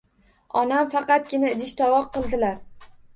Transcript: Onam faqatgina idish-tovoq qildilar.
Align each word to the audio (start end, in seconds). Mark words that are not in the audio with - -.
Onam 0.61 0.87
faqatgina 0.93 1.51
idish-tovoq 1.57 2.09
qildilar. 2.17 2.89